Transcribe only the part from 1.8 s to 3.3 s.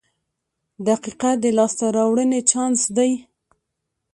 راوړنې چانس دی.